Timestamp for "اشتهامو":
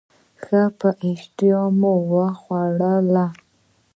1.09-1.93